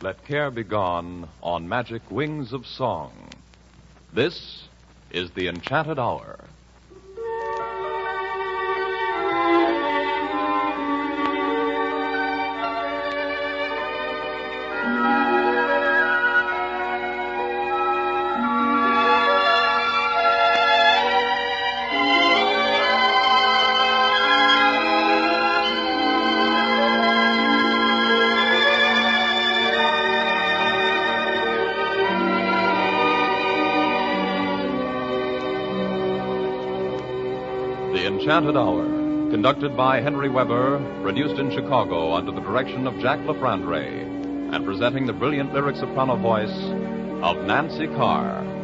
let 0.00 0.24
care 0.24 0.50
be 0.50 0.62
gone 0.62 1.28
on 1.42 1.68
magic 1.68 2.02
wings 2.10 2.52
of 2.52 2.64
song. 2.66 3.12
This 4.12 4.62
is 5.10 5.32
the 5.32 5.48
Enchanted 5.48 5.98
Hour. 5.98 6.38
Enchanted 38.38 38.56
Hour, 38.56 38.84
conducted 39.32 39.76
by 39.76 40.00
Henry 40.00 40.28
Weber, 40.28 40.78
produced 41.02 41.40
in 41.40 41.50
Chicago 41.50 42.12
under 42.12 42.30
the 42.30 42.40
direction 42.40 42.86
of 42.86 42.96
Jack 43.00 43.18
LaFrandre, 43.26 44.54
and 44.54 44.64
presenting 44.64 45.06
the 45.06 45.12
brilliant 45.12 45.52
lyric 45.52 45.74
soprano 45.74 46.14
voice 46.14 46.56
of 47.20 47.44
Nancy 47.44 47.88
Carr. 47.88 48.57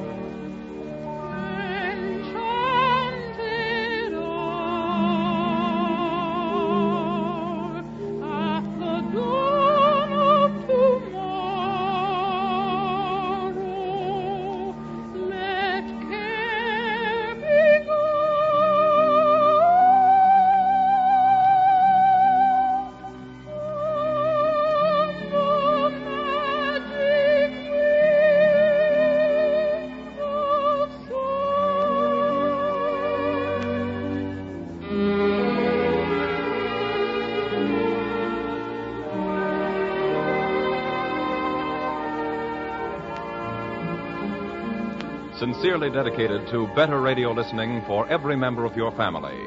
Sincerely 45.54 45.88
dedicated 45.88 46.48
to 46.48 46.66
better 46.74 47.00
radio 47.00 47.30
listening 47.32 47.80
for 47.86 48.08
every 48.08 48.34
member 48.34 48.64
of 48.64 48.76
your 48.76 48.90
family. 48.90 49.38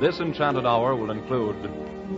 This 0.00 0.18
Enchanted 0.18 0.64
Hour 0.64 0.96
will 0.96 1.10
include 1.10 1.56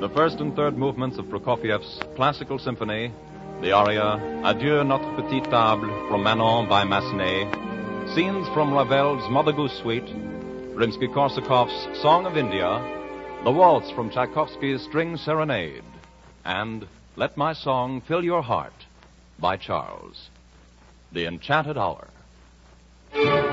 the 0.00 0.08
first 0.10 0.38
and 0.38 0.54
third 0.54 0.78
movements 0.78 1.18
of 1.18 1.26
Prokofiev's 1.26 2.00
Classical 2.14 2.60
Symphony, 2.60 3.12
the 3.60 3.72
aria 3.72 4.14
Adieu 4.44 4.84
Notre 4.84 5.12
Petite 5.16 5.44
Table 5.44 6.06
from 6.08 6.22
Manon 6.22 6.68
by 6.68 6.84
Massenet, 6.84 8.14
scenes 8.14 8.46
from 8.54 8.72
Ravel's 8.72 9.28
Mother 9.28 9.52
Goose 9.52 9.76
Suite, 9.82 10.08
Rimsky-Korsakov's 10.76 12.00
Song 12.00 12.26
of 12.26 12.36
India, 12.36 12.80
the 13.42 13.50
waltz 13.50 13.90
from 13.90 14.10
Tchaikovsky's 14.10 14.82
String 14.82 15.16
Serenade, 15.16 15.82
and 16.44 16.86
Let 17.16 17.36
My 17.36 17.52
Song 17.52 18.00
Fill 18.00 18.24
Your 18.24 18.42
Heart 18.42 18.86
by 19.40 19.56
Charles. 19.56 20.30
The 21.12 21.26
Enchanted 21.26 21.76
Hour. 21.76 22.08
Thank 23.14 23.26
you. 23.28 23.43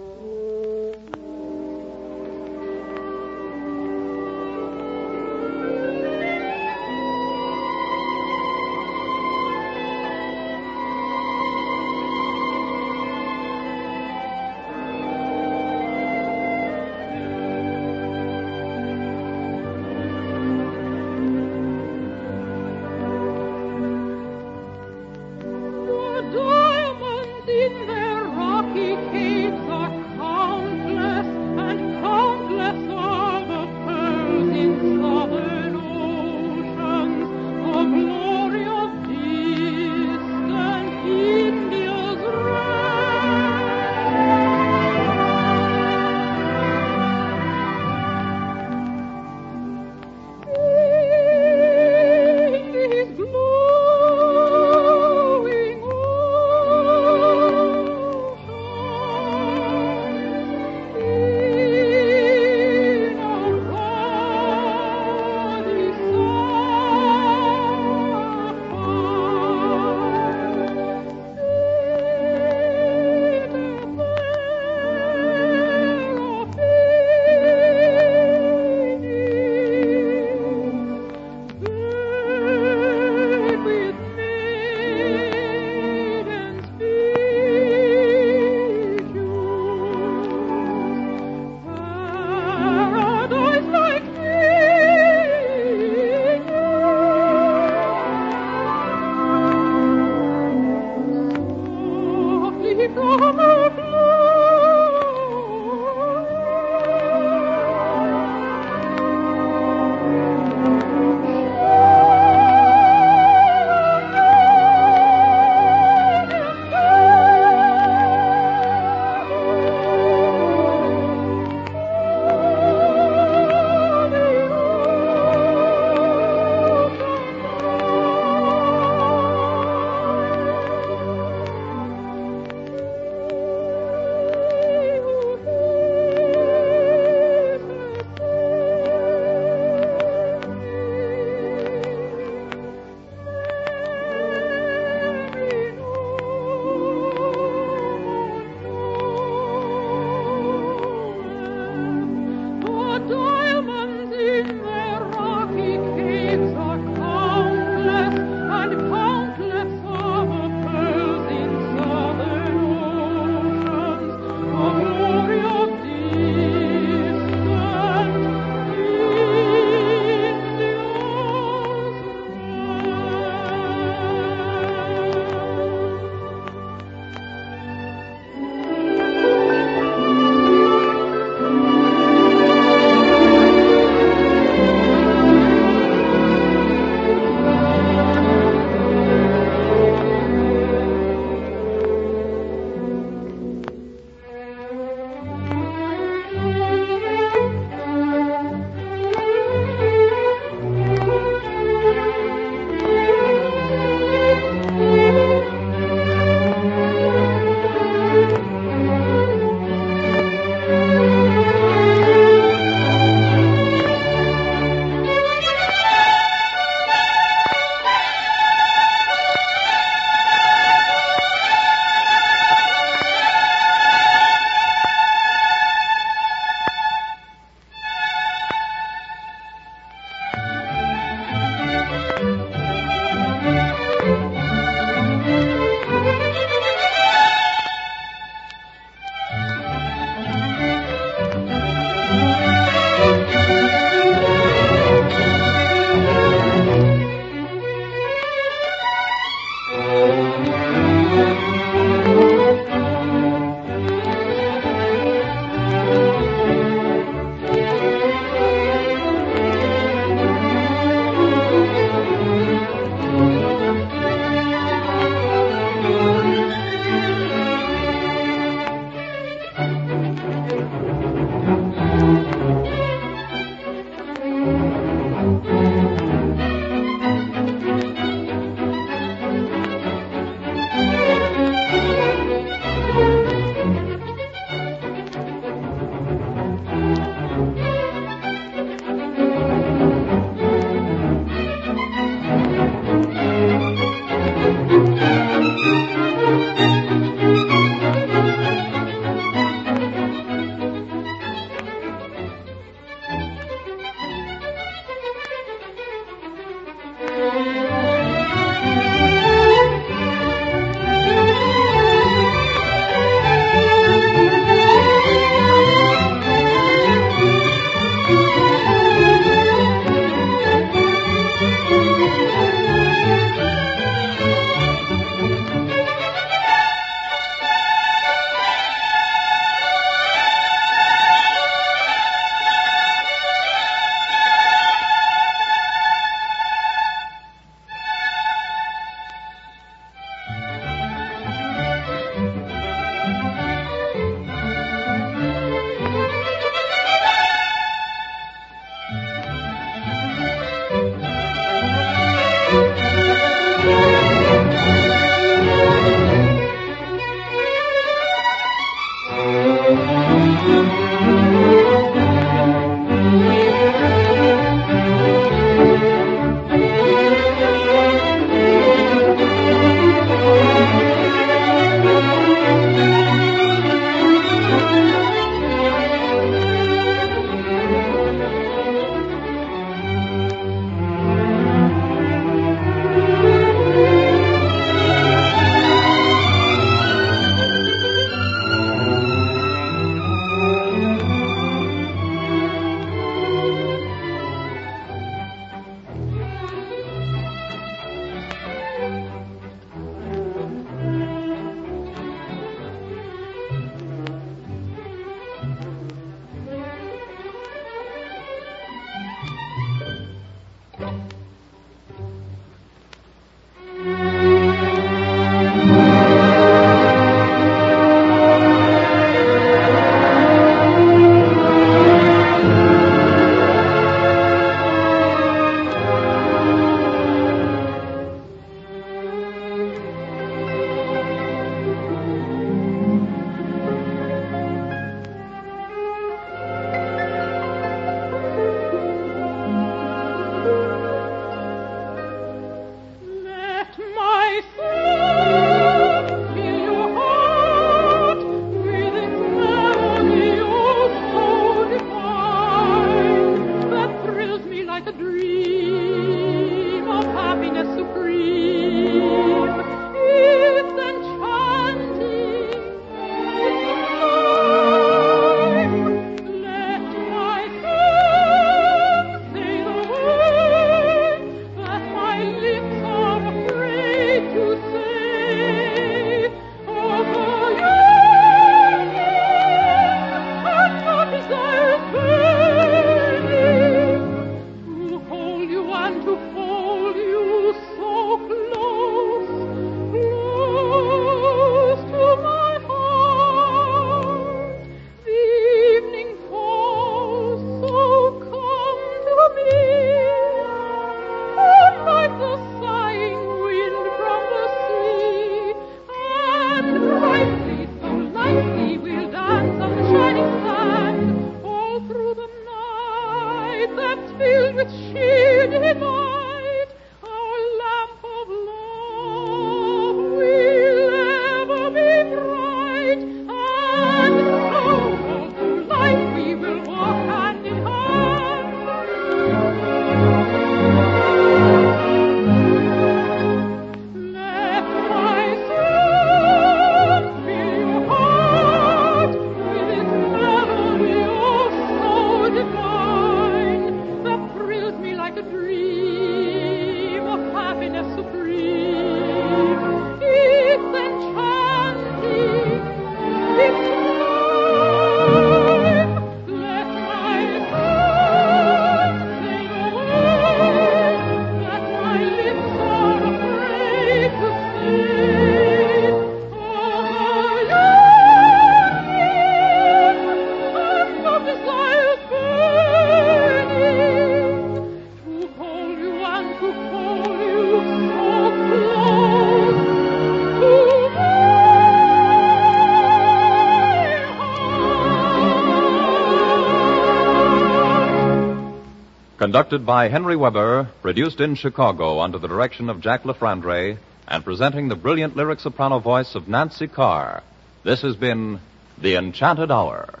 By 589.62 589.88
Henry 589.88 590.16
Weber, 590.16 590.68
produced 590.82 591.20
in 591.20 591.36
Chicago 591.36 592.00
under 592.00 592.18
the 592.18 592.26
direction 592.26 592.68
of 592.68 592.80
Jack 592.80 593.04
LaFrandre, 593.04 593.78
and 594.08 594.24
presenting 594.24 594.68
the 594.68 594.74
brilliant 594.74 595.16
lyric 595.16 595.38
soprano 595.38 595.78
voice 595.78 596.14
of 596.14 596.28
Nancy 596.28 596.66
Carr. 596.66 597.22
This 597.62 597.82
has 597.82 597.94
been 597.94 598.40
The 598.78 598.96
Enchanted 598.96 599.50
Hour. 599.50 600.00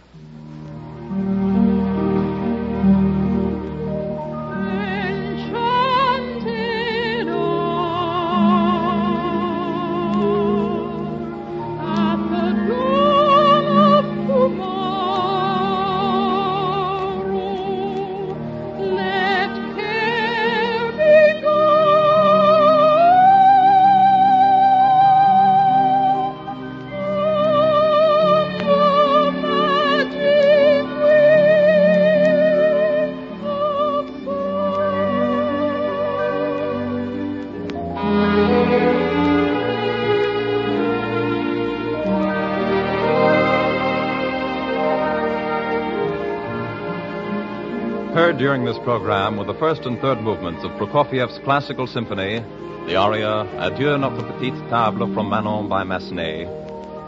During 48.54 48.72
this 48.72 48.84
program 48.84 49.36
were 49.36 49.44
the 49.44 49.58
first 49.58 49.84
and 49.84 50.00
third 50.00 50.20
movements 50.20 50.62
of 50.62 50.70
Prokofiev's 50.78 51.40
classical 51.40 51.88
symphony, 51.88 52.38
the 52.86 52.94
aria 52.94 53.40
Adieu 53.58 53.98
notre 53.98 54.22
petite 54.22 54.54
table 54.70 55.12
from 55.12 55.28
Manon 55.28 55.68
by 55.68 55.82
Massenet, 55.82 56.46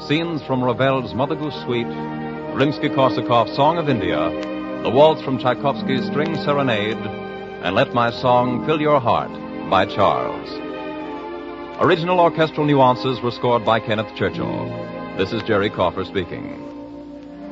scenes 0.08 0.42
from 0.42 0.64
Ravel's 0.64 1.14
Mother 1.14 1.36
Goose 1.36 1.54
Suite, 1.62 1.86
Rimsky-Korsakov's 1.86 3.54
Song 3.54 3.78
of 3.78 3.88
India, 3.88 4.28
the 4.82 4.90
waltz 4.90 5.22
from 5.22 5.38
Tchaikovsky's 5.38 6.04
String 6.06 6.34
Serenade, 6.34 6.96
and 6.96 7.76
Let 7.76 7.94
My 7.94 8.10
Song 8.10 8.66
Fill 8.66 8.80
Your 8.80 8.98
Heart 8.98 9.30
by 9.70 9.86
Charles. 9.86 10.50
Original 11.80 12.18
orchestral 12.18 12.66
nuances 12.66 13.20
were 13.20 13.30
scored 13.30 13.64
by 13.64 13.78
Kenneth 13.78 14.12
Churchill. 14.16 14.66
This 15.16 15.32
is 15.32 15.44
Jerry 15.44 15.70
Coffer 15.70 16.04
speaking. 16.04 16.75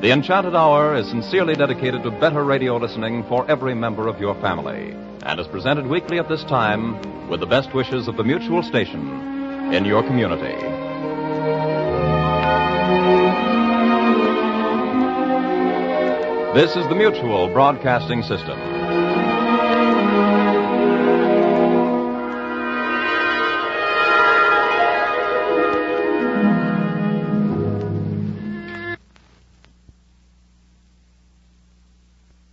The 0.01 0.11
Enchanted 0.11 0.53
Hour 0.55 0.95
is 0.97 1.07
sincerely 1.07 1.55
dedicated 1.55 2.03
to 2.03 2.11
better 2.11 2.43
radio 2.43 2.75
listening 2.75 3.23
for 3.23 3.49
every 3.49 3.73
member 3.73 4.07
of 4.09 4.19
your 4.19 4.35
family 4.41 4.91
and 5.23 5.39
is 5.39 5.47
presented 5.47 5.87
weekly 5.87 6.19
at 6.19 6.27
this 6.27 6.43
time 6.43 7.29
with 7.29 7.39
the 7.39 7.45
best 7.45 7.73
wishes 7.73 8.09
of 8.09 8.17
the 8.17 8.23
Mutual 8.23 8.61
Station 8.61 9.73
in 9.73 9.85
your 9.85 10.03
community. 10.03 10.53
This 16.53 16.75
is 16.75 16.87
the 16.89 16.95
Mutual 16.95 17.47
Broadcasting 17.47 18.21
System. 18.21 18.64